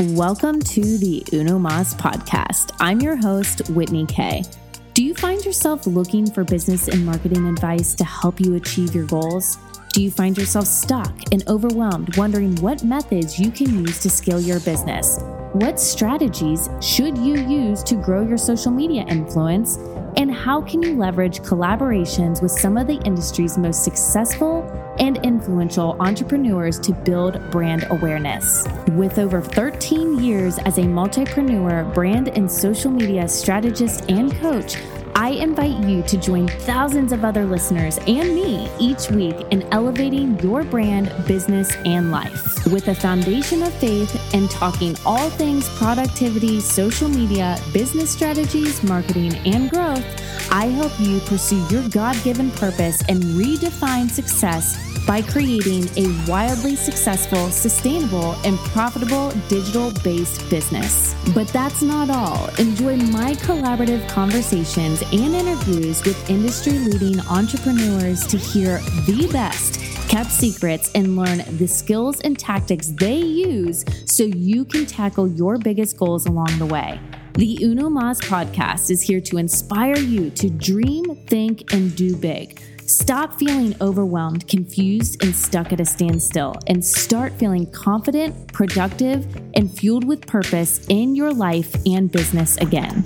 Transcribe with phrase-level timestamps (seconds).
[0.00, 2.74] Welcome to the Uno Mas podcast.
[2.80, 4.44] I'm your host, Whitney Kay.
[4.94, 9.04] Do you find yourself looking for business and marketing advice to help you achieve your
[9.04, 9.58] goals?
[9.92, 14.40] Do you find yourself stuck and overwhelmed, wondering what methods you can use to scale
[14.40, 15.18] your business?
[15.52, 19.76] What strategies should you use to grow your social media influence?
[20.16, 24.62] And how can you leverage collaborations with some of the industry's most successful
[25.00, 28.66] and influential entrepreneurs to build brand awareness.
[28.90, 34.76] With over 13 years as a multipreneur, brand and social media strategist and coach,
[35.16, 40.38] I invite you to join thousands of other listeners and me each week in elevating
[40.40, 42.64] your brand, business, and life.
[42.66, 49.34] With a foundation of faith and talking all things productivity, social media, business strategies, marketing,
[49.46, 50.04] and growth,
[50.52, 56.76] I help you pursue your God given purpose and redefine success by creating a wildly
[56.76, 61.14] successful, sustainable, and profitable digital based business.
[61.34, 62.48] But that's not all.
[62.58, 69.80] Enjoy my collaborative conversations and interviews with industry leading entrepreneurs to hear the best
[70.10, 75.56] kept secrets and learn the skills and tactics they use so you can tackle your
[75.56, 76.98] biggest goals along the way.
[77.34, 82.60] The Uno Mas podcast is here to inspire you to dream, think, and do big.
[82.90, 89.24] Stop feeling overwhelmed, confused, and stuck at a standstill, and start feeling confident, productive,
[89.54, 93.04] and fueled with purpose in your life and business again.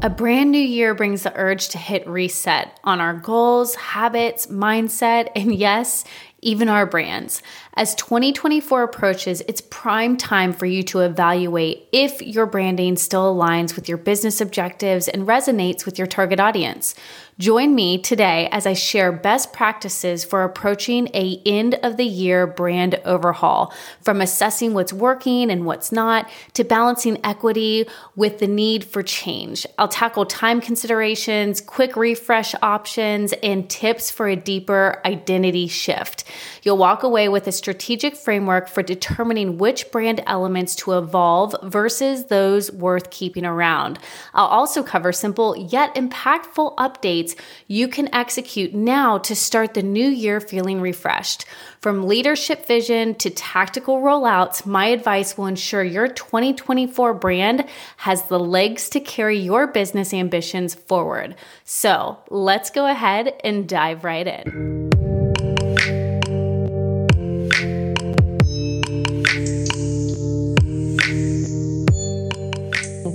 [0.00, 5.28] A brand new year brings the urge to hit reset on our goals, habits, mindset,
[5.36, 6.06] and yes,
[6.40, 7.42] even our brands.
[7.76, 13.74] As 2024 approaches, it's prime time for you to evaluate if your branding still aligns
[13.74, 16.94] with your business objectives and resonates with your target audience.
[17.36, 22.46] Join me today as I share best practices for approaching a end of the year
[22.46, 28.84] brand overhaul, from assessing what's working and what's not to balancing equity with the need
[28.84, 29.66] for change.
[29.78, 36.22] I'll tackle time considerations, quick refresh options, and tips for a deeper identity shift.
[36.62, 42.26] You'll walk away with a strategic framework for determining which brand elements to evolve versus
[42.26, 43.98] those worth keeping around.
[44.34, 47.34] I'll also cover simple yet impactful updates
[47.66, 51.46] you can execute now to start the new year feeling refreshed.
[51.80, 57.64] From leadership vision to tactical rollouts, my advice will ensure your 2024 brand
[57.96, 61.34] has the legs to carry your business ambitions forward.
[61.64, 64.83] So let's go ahead and dive right in.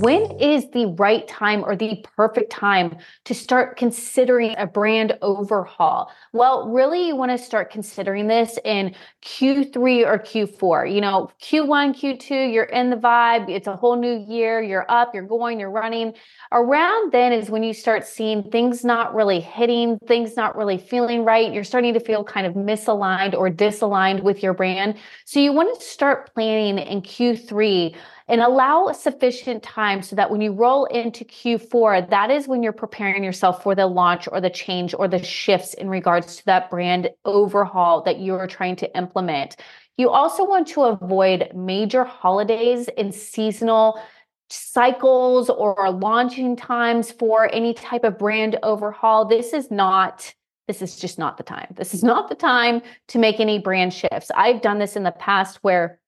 [0.00, 6.10] When is the right time or the perfect time to start considering a brand overhaul?
[6.32, 10.92] Well, really, you want to start considering this in Q3 or Q4.
[10.92, 15.14] You know, Q1, Q2, you're in the vibe, it's a whole new year, you're up,
[15.14, 16.14] you're going, you're running.
[16.52, 21.24] Around then is when you start seeing things not really hitting, things not really feeling
[21.24, 21.52] right.
[21.52, 24.96] You're starting to feel kind of misaligned or disaligned with your brand.
[25.26, 27.94] So you want to start planning in Q3
[28.30, 32.72] and allow sufficient time so that when you roll into Q4, that is when you're
[32.72, 36.70] preparing yourself for the launch or the change or the shifts in regards to that
[36.70, 39.56] brand overhaul that you're trying to implement.
[39.98, 44.00] You also want to avoid major holidays and seasonal
[44.48, 49.24] cycles or launching times for any type of brand overhaul.
[49.24, 50.32] This is not
[50.68, 51.66] this is just not the time.
[51.74, 54.30] This is not the time to make any brand shifts.
[54.36, 55.99] I've done this in the past where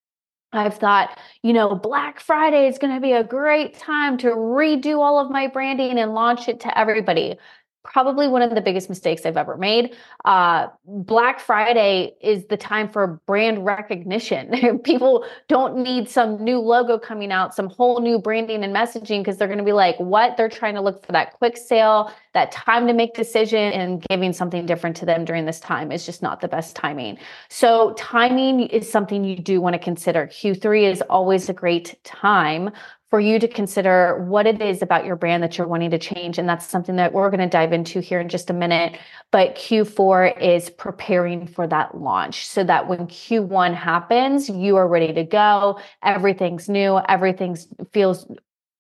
[0.53, 4.99] I've thought, you know, Black Friday is going to be a great time to redo
[4.99, 7.39] all of my branding and launch it to everybody
[7.83, 9.95] probably one of the biggest mistakes I've ever made.
[10.25, 14.79] Uh, Black Friday is the time for brand recognition.
[14.85, 19.37] People don't need some new logo coming out, some whole new branding and messaging because
[19.37, 20.37] they're going to be like, what?
[20.37, 24.33] They're trying to look for that quick sale, that time to make decision, and giving
[24.33, 27.19] something different to them during this time is just not the best timing.
[27.49, 30.27] So timing is something you do want to consider.
[30.27, 32.71] Q3 is always a great time
[33.13, 36.39] for you to consider what it is about your brand that you're wanting to change.
[36.39, 38.99] And that's something that we're going to dive into here in just a minute.
[39.31, 45.13] But Q4 is preparing for that launch so that when Q1 happens, you are ready
[45.13, 45.79] to go.
[46.03, 47.59] Everything's new, everything
[47.93, 48.27] feels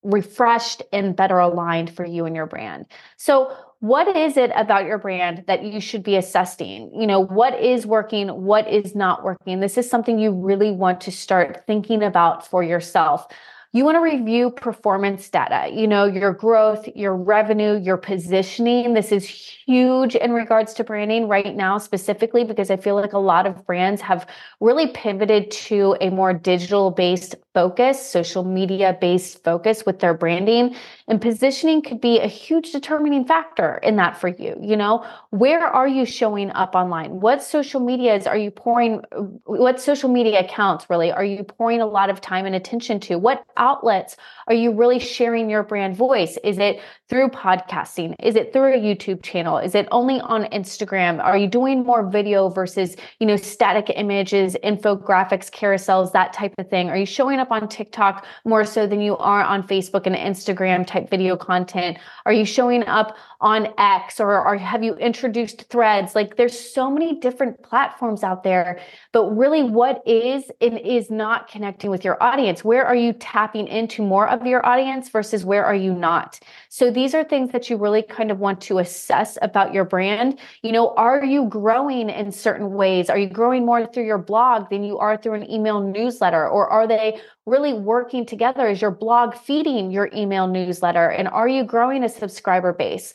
[0.02, 2.86] refreshed and better aligned for you and your brand.
[3.18, 6.90] So, what is it about your brand that you should be assessing?
[6.94, 9.60] You know, what is working, what is not working?
[9.60, 13.26] This is something you really want to start thinking about for yourself
[13.74, 18.92] you want to review performance data, you know, your growth, your revenue, your positioning.
[18.92, 23.18] This is huge in regards to branding right now, specifically because I feel like a
[23.18, 24.26] lot of brands have
[24.60, 30.74] really pivoted to a more digital based focus, social media based focus with their branding.
[31.08, 34.56] And positioning could be a huge determining factor in that for you.
[34.60, 37.20] You know, where are you showing up online?
[37.20, 39.02] What social medias are you pouring?
[39.44, 43.16] What social media accounts really are you pouring a lot of time and attention to?
[43.16, 44.16] What outlets
[44.48, 46.36] are you really sharing your brand voice?
[46.42, 48.14] Is it through podcasting?
[48.20, 49.58] Is it through a YouTube channel?
[49.58, 51.22] Is it only on Instagram?
[51.22, 56.68] Are you doing more video versus, you know, static images, infographics, carousels, that type of
[56.68, 56.90] thing?
[56.90, 60.86] Are you showing up on TikTok more so than you are on Facebook and Instagram
[60.86, 61.98] type video content?
[62.26, 66.14] Are you showing up on X or, or have you introduced threads?
[66.14, 68.80] Like there's so many different platforms out there,
[69.12, 72.64] but really what is and is not connecting with your audience?
[72.64, 76.40] Where are you tapping into more of your audience versus where are you not?
[76.68, 80.38] So these are things that you really kind of want to assess about your brand.
[80.62, 83.10] You know, are you growing in certain ways?
[83.10, 86.48] Are you growing more through your blog than you are through an email newsletter?
[86.48, 88.68] Or are they really working together?
[88.68, 91.10] Is your blog feeding your email newsletter?
[91.10, 93.12] And are you growing a subscriber base?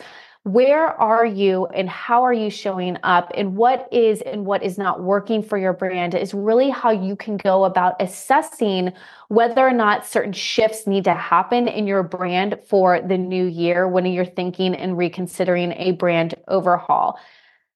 [0.47, 3.33] Where are you and how are you showing up?
[3.35, 7.17] And what is and what is not working for your brand is really how you
[7.17, 8.93] can go about assessing
[9.27, 13.89] whether or not certain shifts need to happen in your brand for the new year
[13.89, 17.19] when you're thinking and reconsidering a brand overhaul.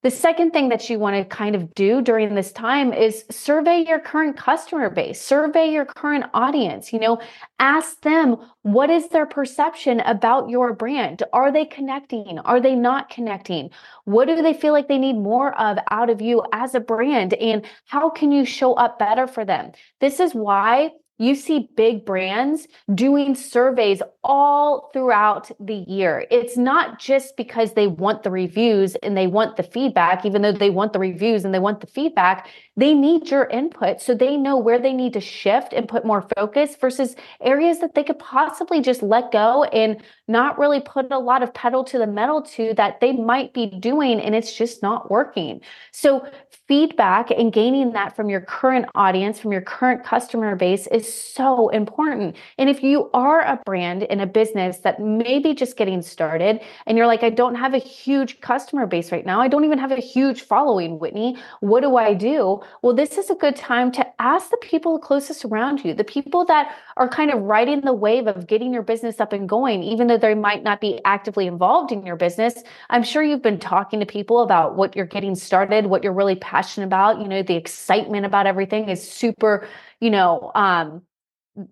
[0.03, 3.86] The second thing that you want to kind of do during this time is survey
[3.88, 7.21] your current customer base, survey your current audience, you know,
[7.59, 11.21] ask them what is their perception about your brand?
[11.33, 12.39] Are they connecting?
[12.39, 13.69] Are they not connecting?
[14.06, 17.36] What do they feel like they need more of out of you as a brand?
[17.36, 19.71] And how can you show up better for them?
[20.00, 26.26] This is why you see big brands doing surveys all throughout the year.
[26.32, 30.52] It's not just because they want the reviews and they want the feedback, even though
[30.52, 34.36] they want the reviews and they want the feedback, they need your input so they
[34.36, 38.18] know where they need to shift and put more focus versus areas that they could
[38.18, 42.42] possibly just let go and not really put a lot of pedal to the metal
[42.42, 45.62] to that they might be doing and it's just not working.
[45.92, 46.28] So
[46.68, 51.68] feedback and gaining that from your current audience, from your current customer base is so
[51.69, 52.38] important.
[52.57, 56.62] And if you are a brand in a business that may be just getting started
[56.86, 59.80] and you're like, I don't have a huge customer base right now, I don't even
[59.80, 62.62] have a huge following, Whitney, what do I do?
[62.81, 66.45] Well, this is a good time to ask the people closest around you, the people
[66.45, 70.07] that are kind of riding the wave of getting your business up and going, even
[70.07, 72.64] though they might not be actively involved in your business.
[72.90, 76.36] I'm sure you've been talking to people about what you're getting started, what you're really
[76.36, 77.20] passionate about.
[77.20, 79.68] You know, the excitement about everything is super,
[80.00, 81.02] you know, um,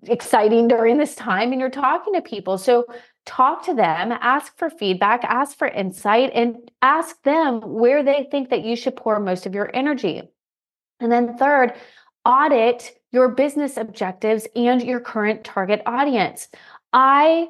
[0.04, 2.58] exciting during this time and you're talking to people.
[2.58, 2.86] So
[3.26, 8.50] talk to them, ask for feedback, ask for insight, and ask them where they think
[8.50, 10.24] that you should pour most of your energy.
[11.00, 11.74] And then third,
[12.26, 16.50] audit your business objectives and your current target audience.
[16.92, 17.50] I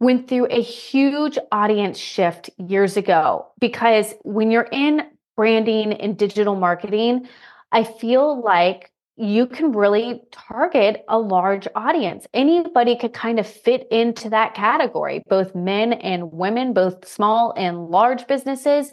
[0.00, 5.02] went through a huge audience shift years ago because when you're in
[5.36, 7.28] branding and digital marketing,
[7.72, 12.26] I feel like you can really target a large audience.
[12.34, 17.88] Anybody could kind of fit into that category, both men and women, both small and
[17.88, 18.92] large businesses,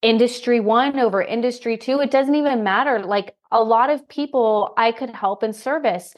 [0.00, 2.00] industry one over industry two.
[2.00, 3.00] It doesn't even matter.
[3.00, 6.14] Like a lot of people I could help and service.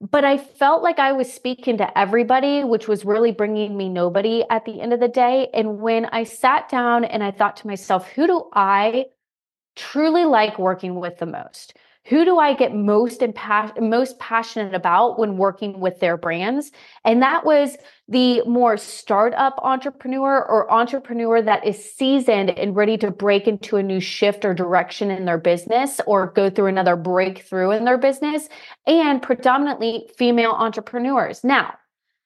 [0.00, 4.44] But I felt like I was speaking to everybody, which was really bringing me nobody
[4.48, 5.48] at the end of the day.
[5.52, 9.06] And when I sat down and I thought to myself, who do I
[9.76, 11.76] truly like working with the most?
[12.10, 16.72] Who do I get most impa- most passionate about when working with their brands?
[17.04, 17.76] And that was
[18.08, 23.82] the more startup entrepreneur or entrepreneur that is seasoned and ready to break into a
[23.84, 28.48] new shift or direction in their business or go through another breakthrough in their business
[28.88, 31.44] and predominantly female entrepreneurs.
[31.44, 31.74] Now,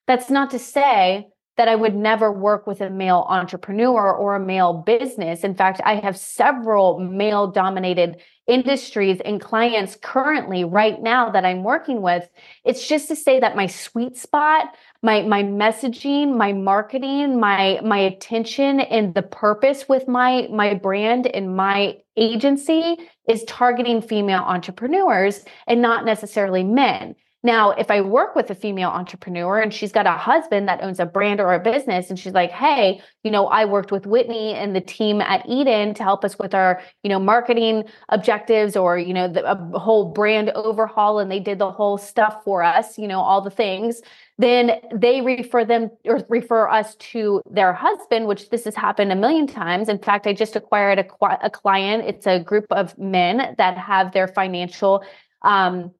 [0.07, 1.27] that's not to say
[1.57, 5.43] that I would never work with a male entrepreneur or a male business.
[5.43, 11.63] In fact, I have several male dominated industries and clients currently right now that I'm
[11.63, 12.29] working with.
[12.63, 17.97] It's just to say that my sweet spot, my my messaging, my marketing, my my
[17.97, 22.97] attention and the purpose with my my brand and my agency
[23.27, 27.15] is targeting female entrepreneurs and not necessarily men.
[27.45, 30.99] Now, if I work with a female entrepreneur and she's got a husband that owns
[30.99, 34.55] a brand or a business and she's like, "Hey, you know, I worked with Whitney
[34.55, 38.97] and the team at Iden to help us with our, you know, marketing objectives or,
[38.97, 42.97] you know, the a whole brand overhaul and they did the whole stuff for us,
[42.97, 44.01] you know, all the things."
[44.37, 49.15] then they refer them or refer us to their husband, which this has happened a
[49.15, 49.87] million times.
[49.87, 51.05] In fact, I just acquired a,
[51.41, 52.03] a client.
[52.05, 55.05] It's a group of men that have their financial
[55.41, 55.93] um,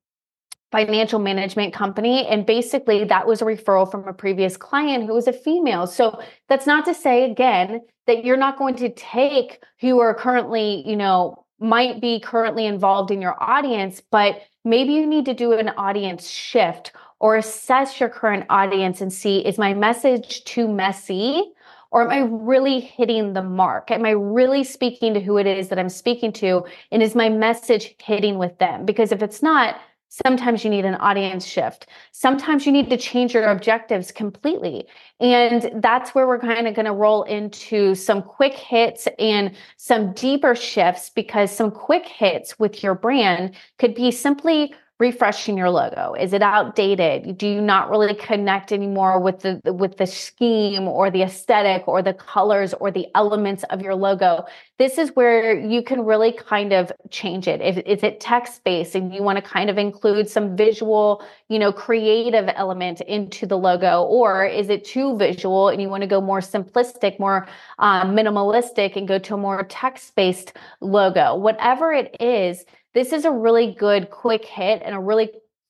[0.75, 2.27] financial management company.
[2.27, 5.87] And basically, that was a referral from a previous client who was a female.
[5.87, 10.83] So that's not to say, again, that you're not going to take who are currently,
[10.85, 15.53] you know, might be currently involved in your audience, but maybe you need to do
[15.53, 16.91] an audience shift
[17.21, 21.41] or assess your current audience and see is my message too messy
[21.91, 23.89] or am I really hitting the mark?
[23.89, 26.65] Am I really speaking to who it is that I'm speaking to?
[26.91, 28.85] And is my message hitting with them?
[28.85, 29.79] Because if it's not,
[30.23, 31.87] sometimes you need an audience shift.
[32.11, 34.87] Sometimes you need to change your objectives completely.
[35.19, 40.13] And that's where we're kind of going to roll into some quick hits and some
[40.13, 46.13] deeper shifts because some quick hits with your brand could be simply refreshing your logo
[46.13, 51.11] is it outdated do you not really connect anymore with the with the scheme or
[51.11, 54.45] the aesthetic or the colors or the elements of your logo
[54.77, 57.61] this is where you can really kind of change it.
[57.61, 61.59] If is it text based and you want to kind of include some visual you
[61.59, 66.07] know creative element into the logo or is it too visual and you want to
[66.07, 67.47] go more simplistic more
[67.79, 71.35] um, minimalistic and go to a more text based logo?
[71.35, 75.29] Whatever it is this is a really good quick hit and a really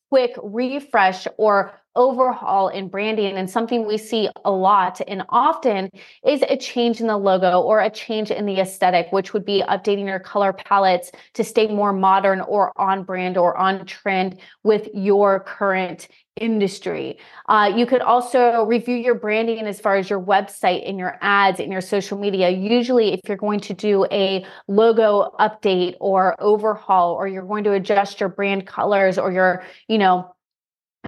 [0.09, 5.89] quick refresh or overhaul in branding and something we see a lot and often
[6.25, 9.63] is a change in the logo or a change in the aesthetic which would be
[9.67, 14.89] updating your color palettes to stay more modern or on brand or on trend with
[14.93, 17.17] your current industry.
[17.47, 21.59] Uh, you could also review your branding as far as your website and your ads
[21.59, 22.49] and your social media.
[22.49, 27.71] Usually, if you're going to do a logo update or overhaul, or you're going to
[27.71, 30.35] adjust your brand colors or your, you know,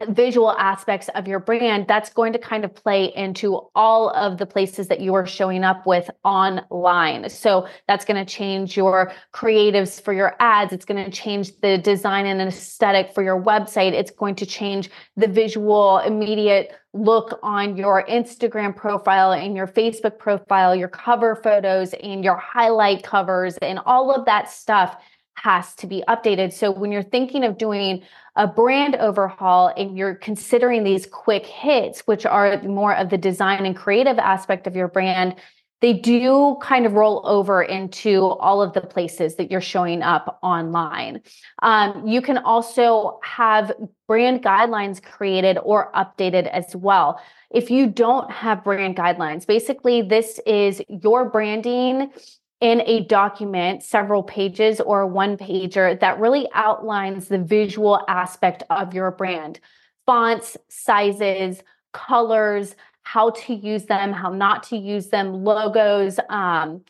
[0.09, 4.45] visual aspects of your brand, that's going to kind of play into all of the
[4.45, 7.29] places that you are showing up with online.
[7.29, 10.73] So that's going to change your creatives for your ads.
[10.73, 13.93] It's going to change the design and aesthetic for your website.
[13.93, 20.17] It's going to change the visual immediate look on your Instagram profile and your Facebook
[20.17, 24.97] profile, your cover photos and your highlight covers and all of that stuff
[25.37, 26.51] has to be updated.
[26.51, 28.03] So when you're thinking of doing
[28.35, 33.65] a brand overhaul and you're considering these quick hits, which are more of the design
[33.65, 35.35] and creative aspect of your brand,
[35.79, 40.39] they do kind of roll over into all of the places that you're showing up
[40.41, 41.21] online.
[41.61, 43.71] Um, you can also have
[44.07, 47.21] brand guidelines created or updated as well.
[47.51, 52.11] If you don't have brand guidelines, basically, this is your branding
[52.59, 58.93] in a document, several pages or one pager that really outlines the visual aspect of
[58.93, 59.59] your brand.
[60.05, 61.61] Fonts, sizes,
[61.93, 66.81] colors, how to use them, how not to use them, logos, um,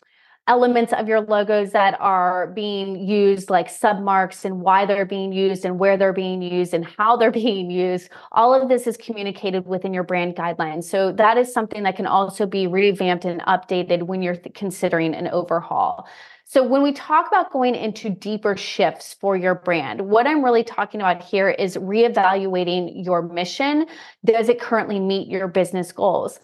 [0.48, 5.66] elements of your logos that are being used, like submarks and why they're being used
[5.66, 8.10] and where they're being used and how they're being used.
[8.32, 10.86] All of this is communicated within your brand guidelines.
[10.86, 15.14] So that is something that can also be revamped and updated when you're th- considering
[15.14, 16.08] an overhaul.
[16.50, 20.64] So, when we talk about going into deeper shifts for your brand, what I'm really
[20.64, 23.86] talking about here is reevaluating your mission.
[24.24, 26.40] Does it currently meet your business goals?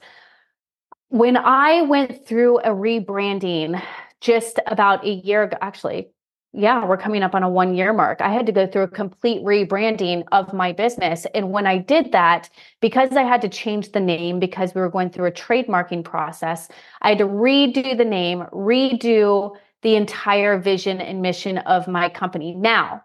[1.13, 3.79] When I went through a rebranding
[4.19, 6.09] just about a year ago, actually,
[6.53, 8.19] yeah, we're coming up on a one year mark.
[8.19, 11.27] I had to go through a complete rebranding of my business.
[11.35, 12.49] And when I did that,
[12.81, 16.67] because I had to change the name because we were going through a trademarking process,
[17.03, 22.55] I had to redo the name, redo the entire vision and mission of my company.
[22.55, 23.03] Now,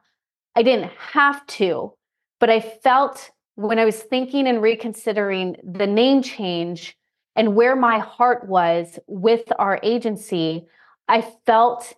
[0.56, 1.92] I didn't have to,
[2.40, 6.96] but I felt when I was thinking and reconsidering the name change,
[7.38, 10.66] and where my heart was with our agency,
[11.06, 11.94] I felt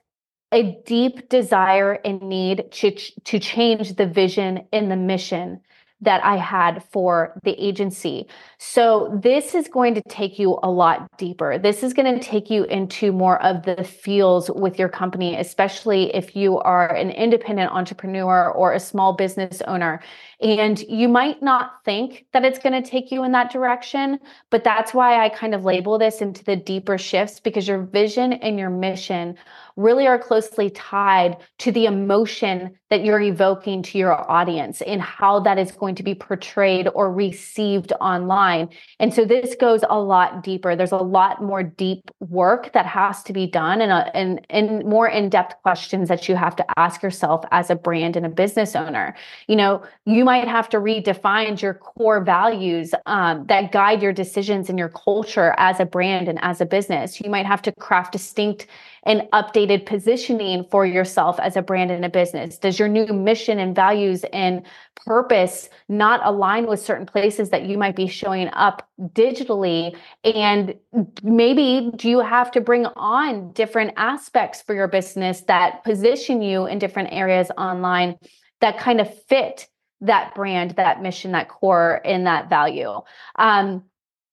[0.52, 5.62] a deep desire and need to, to change the vision and the mission
[6.02, 8.26] that I had for the agency.
[8.58, 11.58] So, this is going to take you a lot deeper.
[11.58, 16.14] This is going to take you into more of the feels with your company, especially
[16.14, 20.00] if you are an independent entrepreneur or a small business owner.
[20.42, 24.18] And you might not think that it's going to take you in that direction,
[24.48, 28.32] but that's why I kind of label this into the deeper shifts because your vision
[28.32, 29.36] and your mission
[29.76, 35.40] really are closely tied to the emotion that you're evoking to your audience and how
[35.40, 38.68] that is going to be portrayed or received online.
[38.98, 40.74] And so this goes a lot deeper.
[40.74, 44.84] There's a lot more deep work that has to be done and, uh, and, and
[44.84, 48.74] more in-depth questions that you have to ask yourself as a brand and a business
[48.74, 49.14] owner.
[49.46, 54.70] You know, you might have to redefine your core values um, that guide your decisions
[54.70, 57.20] and your culture as a brand and as a business.
[57.20, 58.68] You might have to craft distinct
[59.02, 62.58] and updated positioning for yourself as a brand and a business?
[62.58, 64.64] Does your new mission and values and
[65.04, 69.96] purpose not align with certain places that you might be showing up digitally?
[70.22, 70.76] And
[71.24, 76.66] maybe do you have to bring on different aspects for your business that position you
[76.66, 78.14] in different areas online
[78.60, 79.66] that kind of fit
[80.00, 83.00] that brand, that mission, that core, and that value?
[83.36, 83.84] Um,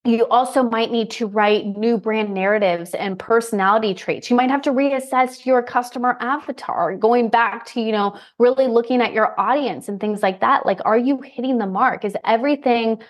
[0.07, 4.29] you also might need to write new brand narratives and personality traits.
[4.29, 9.01] You might have to reassess your customer avatar, going back to, you know, really looking
[9.01, 10.65] at your audience and things like that.
[10.65, 12.05] Like, are you hitting the mark?
[12.05, 13.01] Is everything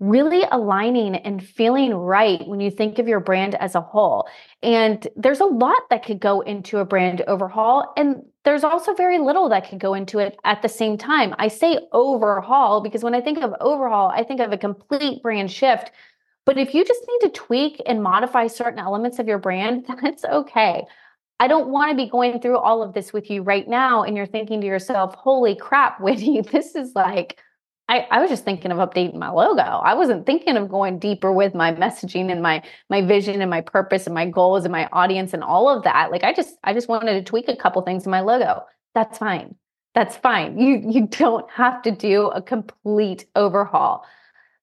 [0.00, 4.26] really aligning and feeling right when you think of your brand as a whole?
[4.62, 7.92] And there's a lot that could go into a brand overhaul.
[7.98, 11.34] And there's also very little that can go into it at the same time.
[11.38, 15.52] I say overhaul because when I think of overhaul, I think of a complete brand
[15.52, 15.90] shift
[16.46, 20.24] but if you just need to tweak and modify certain elements of your brand, that's
[20.24, 20.86] okay.
[21.38, 24.04] I don't want to be going through all of this with you right now.
[24.04, 27.38] And you're thinking to yourself, holy crap, Whitney, this is like,
[27.88, 29.62] I, I was just thinking of updating my logo.
[29.62, 33.60] I wasn't thinking of going deeper with my messaging and my my vision and my
[33.60, 36.10] purpose and my goals and my audience and all of that.
[36.10, 38.64] Like I just I just wanted to tweak a couple things in my logo.
[38.94, 39.54] That's fine.
[39.94, 40.58] That's fine.
[40.58, 44.04] You you don't have to do a complete overhaul.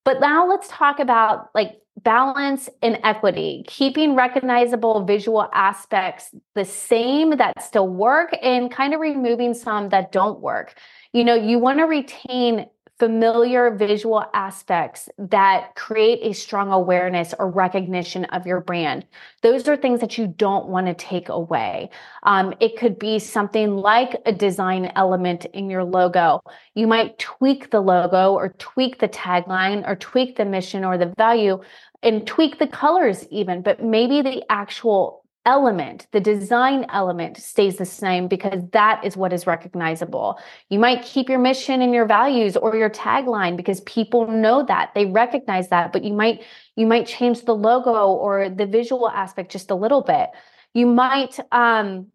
[0.03, 7.37] But now let's talk about like balance and equity, keeping recognizable visual aspects the same
[7.37, 10.73] that still work and kind of removing some that don't work.
[11.13, 12.65] You know, you want to retain
[12.99, 19.05] familiar visual aspects that create a strong awareness or recognition of your brand.
[19.41, 21.89] Those are things that you don't want to take away.
[22.23, 26.41] Um, it could be something like a design element in your logo.
[26.75, 31.13] You might tweak the logo or tweak the tagline or tweak the mission or the
[31.17, 31.61] value
[32.03, 37.85] and tweak the colors even, but maybe the actual element, the design element stays the
[37.85, 40.39] same because that is what is recognizable.
[40.69, 44.91] You might keep your mission and your values or your tagline because people know that,
[44.95, 46.43] they recognize that, but you might
[46.75, 50.29] you might change the logo or the visual aspect just a little bit.
[50.73, 52.07] You might um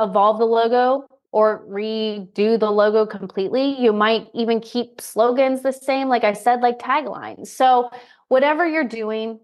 [0.00, 3.80] evolve the logo or redo the logo completely.
[3.80, 7.48] You might even keep slogans the same like I said like taglines.
[7.48, 7.90] So
[8.28, 9.40] whatever you're doing,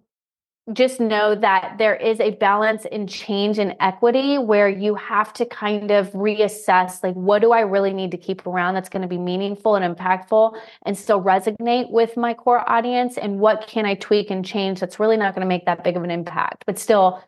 [0.72, 5.46] just know that there is a balance in change and equity where you have to
[5.46, 9.08] kind of reassess like what do i really need to keep around that's going to
[9.08, 13.94] be meaningful and impactful and still resonate with my core audience and what can i
[13.94, 16.78] tweak and change that's really not going to make that big of an impact but
[16.78, 17.22] still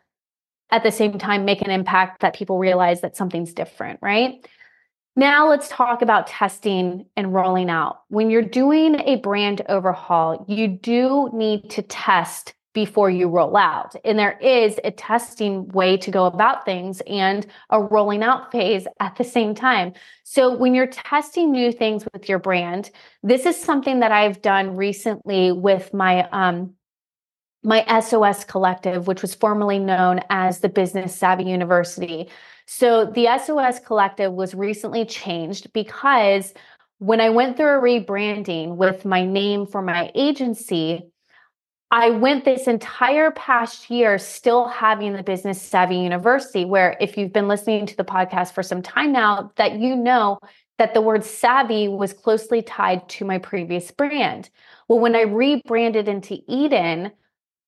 [0.69, 4.47] at the same time make an impact that people realize that something's different right
[5.15, 8.03] now let's talk about testing and rolling out.
[8.07, 13.95] When you're doing a brand overhaul, you do need to test before you roll out.
[14.05, 18.87] And there is a testing way to go about things and a rolling out phase
[18.99, 19.93] at the same time.
[20.23, 22.89] So when you're testing new things with your brand,
[23.23, 26.73] this is something that I've done recently with my um
[27.63, 32.27] my SOS collective, which was formerly known as the Business Savvy University.
[32.65, 36.53] So the SOS collective was recently changed because
[36.97, 41.11] when I went through a rebranding with my name for my agency,
[41.93, 47.33] I went this entire past year still having the Business Savvy University, where if you've
[47.33, 50.39] been listening to the podcast for some time now, that you know
[50.77, 54.49] that the word savvy was closely tied to my previous brand.
[54.87, 57.11] Well, when I rebranded into Iden,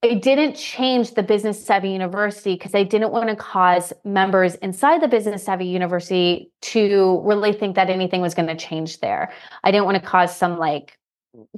[0.02, 5.02] I didn't change the Business Savvy University because I didn't want to cause members inside
[5.02, 9.34] the Business Savvy University to really think that anything was going to change there.
[9.64, 10.98] I didn't want to cause some like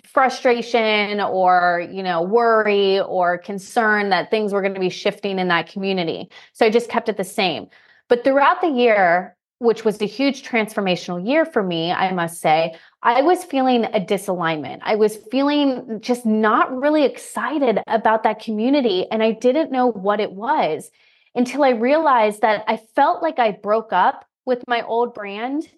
[0.04, 5.48] frustration or you know worry or concern that things were going to be shifting in
[5.50, 6.30] that community.
[6.54, 7.68] So i just kept it the same.
[8.08, 12.76] But throughout the year which was a huge transformational year for me i must say
[13.04, 14.80] i was feeling a disalignment.
[14.82, 20.20] I was feeling just not really excited about that community and i didn't know what
[20.20, 20.92] it was
[21.36, 25.70] until i realized that i felt like i broke up with my old brand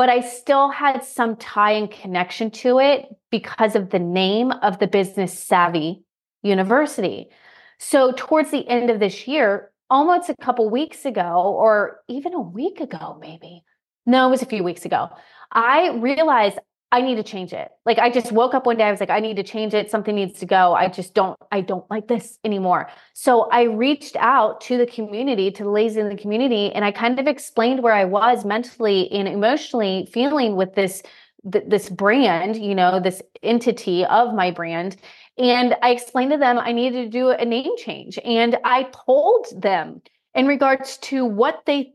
[0.00, 4.78] but I still had some tie and connection to it because of the name of
[4.78, 6.04] the Business Savvy
[6.42, 7.28] University.
[7.78, 12.40] So, towards the end of this year, almost a couple weeks ago, or even a
[12.40, 13.62] week ago, maybe,
[14.06, 15.10] no, it was a few weeks ago,
[15.52, 16.58] I realized
[16.92, 17.70] I need to change it.
[17.86, 19.90] Like I just woke up one day, I was like, I need to change it.
[19.90, 20.74] Something needs to go.
[20.74, 22.90] I just don't, I don't like this anymore.
[23.14, 26.90] So I reached out to the community, to the ladies in the community, and I
[26.90, 31.02] kind of explained where I was mentally and emotionally feeling with this
[31.50, 34.96] th- this brand, you know, this entity of my brand.
[35.38, 38.18] And I explained to them I needed to do a name change.
[38.24, 40.02] And I told them
[40.34, 41.94] in regards to what they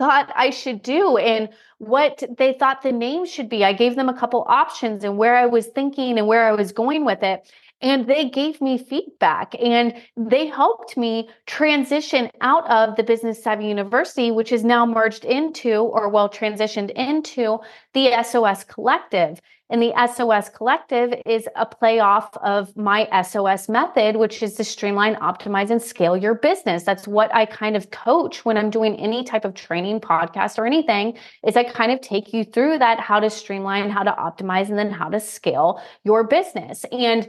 [0.00, 3.66] thought I should do and what they thought the name should be.
[3.66, 6.72] I gave them a couple options and where I was thinking and where I was
[6.72, 7.52] going with it.
[7.82, 13.66] And they gave me feedback and they helped me transition out of the Business Savvy
[13.66, 17.58] University, which is now merged into or well transitioned into
[17.92, 19.38] the SOS Collective.
[19.70, 25.14] And the SOS Collective is a playoff of my SOS method, which is to streamline,
[25.16, 26.82] optimize, and scale your business.
[26.82, 30.66] That's what I kind of coach when I'm doing any type of training, podcast, or
[30.66, 34.68] anything, is I kind of take you through that, how to streamline, how to optimize,
[34.68, 36.84] and then how to scale your business.
[36.90, 37.28] And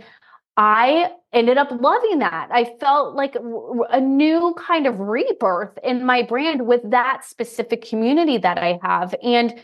[0.58, 2.50] I ended up loving that.
[2.52, 8.38] I felt like a new kind of rebirth in my brand with that specific community
[8.40, 9.16] that I have.
[9.24, 9.62] And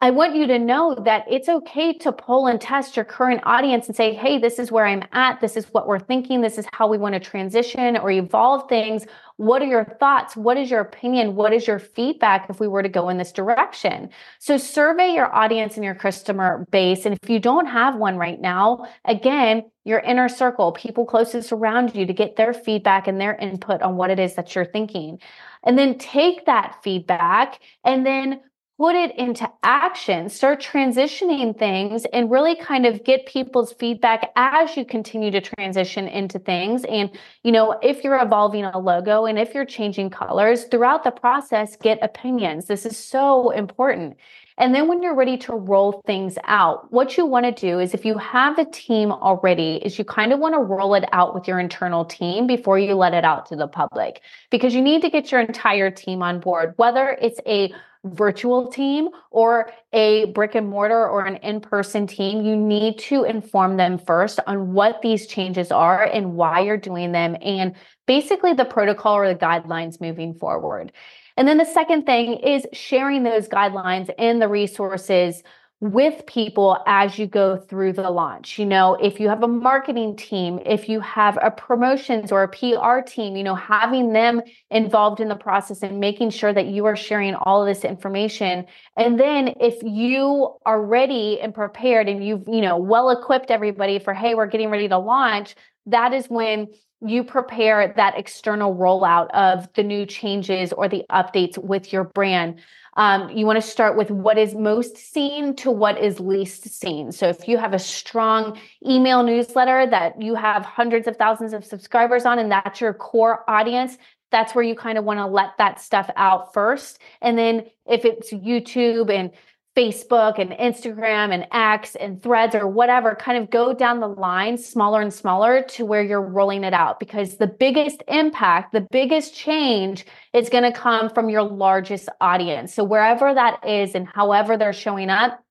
[0.00, 3.86] I want you to know that it's okay to pull and test your current audience
[3.86, 5.40] and say, hey, this is where I'm at.
[5.40, 6.42] This is what we're thinking.
[6.42, 9.06] This is how we want to transition or evolve things.
[9.38, 10.36] What are your thoughts?
[10.36, 11.36] What is your opinion?
[11.36, 14.10] What is your feedback if we were to go in this direction?
[14.40, 17.06] So survey your audience and your customer base.
[17.06, 21.96] And if you don't have one right now, again, your inner circle, people closest around
[21.96, 25.18] you to get their feedback and their input on what it is that you're thinking.
[25.62, 28.40] And then take that feedback and then
[28.76, 34.76] put it into action, start transitioning things and really kind of get people's feedback as
[34.76, 36.84] you continue to transition into things.
[36.84, 37.10] And,
[37.44, 41.76] you know, if you're evolving a logo and if you're changing colors throughout the process,
[41.76, 42.66] get opinions.
[42.66, 44.16] This is so important.
[44.56, 47.92] And then when you're ready to roll things out, what you want to do is
[47.92, 51.34] if you have a team already, is you kind of want to roll it out
[51.34, 55.02] with your internal team before you let it out to the public because you need
[55.02, 57.72] to get your entire team on board, whether it's a
[58.04, 63.24] virtual team or a brick and mortar or an in person team, you need to
[63.24, 67.74] inform them first on what these changes are and why you're doing them, and
[68.06, 70.92] basically the protocol or the guidelines moving forward.
[71.36, 75.42] And then the second thing is sharing those guidelines and the resources
[75.80, 78.58] with people as you go through the launch.
[78.58, 82.48] You know, if you have a marketing team, if you have a promotions or a
[82.48, 86.86] PR team, you know, having them involved in the process and making sure that you
[86.86, 88.64] are sharing all of this information.
[88.96, 93.98] And then if you are ready and prepared and you've, you know, well equipped everybody
[93.98, 95.54] for, hey, we're getting ready to launch,
[95.86, 96.68] that is when
[97.06, 102.60] you prepare that external rollout of the new changes or the updates with your brand.
[102.96, 107.12] Um, you want to start with what is most seen to what is least seen.
[107.12, 111.64] So if you have a strong email newsletter that you have hundreds of thousands of
[111.64, 113.98] subscribers on, and that's your core audience,
[114.30, 116.98] that's where you kind of want to let that stuff out first.
[117.20, 119.30] And then if it's YouTube and
[119.76, 124.56] Facebook and Instagram and X and threads or whatever, kind of go down the line
[124.56, 129.34] smaller and smaller to where you're rolling it out because the biggest impact, the biggest
[129.34, 132.72] change is going to come from your largest audience.
[132.72, 135.43] So wherever that is and however they're showing up,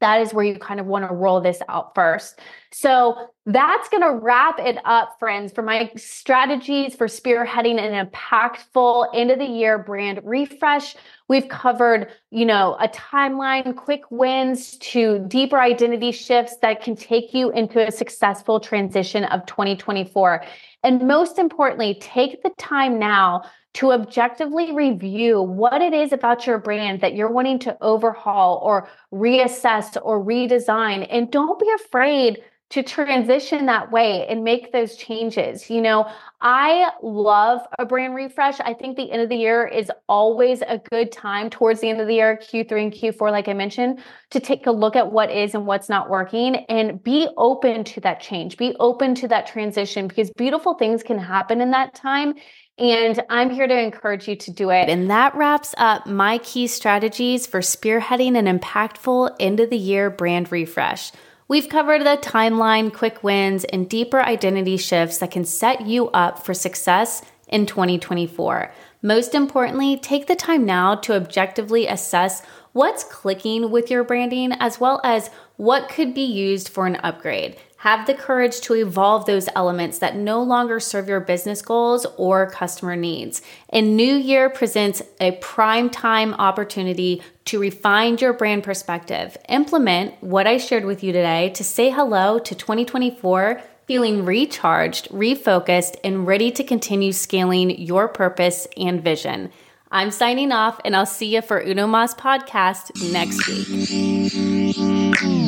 [0.00, 2.40] that is where you kind of want to roll this out first.
[2.72, 9.08] So that's going to wrap it up, friends, for my strategies for spearheading an impactful
[9.14, 10.96] end of the year brand refresh.
[11.28, 17.32] We've covered, you know, a timeline, quick wins to deeper identity shifts that can take
[17.32, 20.44] you into a successful transition of 2024.
[20.84, 23.44] And most importantly, take the time now
[23.74, 28.88] to objectively review what it is about your brand that you're wanting to overhaul or
[29.12, 31.06] reassess or redesign.
[31.10, 35.70] And don't be afraid to transition that way and make those changes.
[35.70, 36.10] You know,
[36.40, 38.58] I love a brand refresh.
[38.58, 42.00] I think the end of the year is always a good time towards the end
[42.00, 45.30] of the year, Q3 and Q4, like I mentioned, to take a look at what
[45.30, 49.46] is and what's not working and be open to that change, be open to that
[49.46, 52.34] transition because beautiful things can happen in that time.
[52.76, 54.88] And I'm here to encourage you to do it.
[54.88, 60.10] And that wraps up my key strategies for spearheading an impactful end of the year
[60.10, 61.12] brand refresh.
[61.46, 66.42] We've covered the timeline, quick wins, and deeper identity shifts that can set you up
[66.42, 68.72] for success in 2024.
[69.02, 74.80] Most importantly, take the time now to objectively assess what's clicking with your branding as
[74.80, 77.56] well as what could be used for an upgrade.
[77.84, 82.48] Have the courage to evolve those elements that no longer serve your business goals or
[82.48, 83.42] customer needs.
[83.68, 89.36] And New Year presents a prime time opportunity to refine your brand perspective.
[89.50, 95.96] Implement what I shared with you today to say hello to 2024 feeling recharged, refocused,
[96.02, 99.52] and ready to continue scaling your purpose and vision.
[99.90, 105.43] I'm signing off, and I'll see you for Uno Mas podcast next week.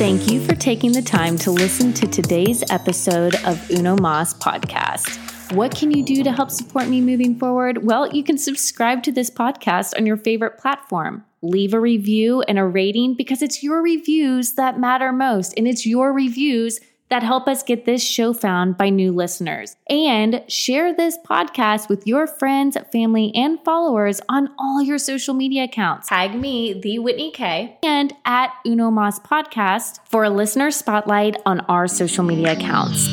[0.00, 5.18] Thank you for taking the time to listen to today's episode of Uno Mas podcast.
[5.54, 7.84] What can you do to help support me moving forward?
[7.84, 11.26] Well, you can subscribe to this podcast on your favorite platform.
[11.42, 15.84] Leave a review and a rating because it's your reviews that matter most, and it's
[15.84, 16.80] your reviews
[17.10, 19.76] that help us get this show found by new listeners.
[19.88, 25.64] And share this podcast with your friends, family, and followers on all your social media
[25.64, 26.08] accounts.
[26.08, 31.60] Tag me, the Whitney Kay, and at Uno Mas Podcast for a listener spotlight on
[31.60, 33.08] our social media accounts.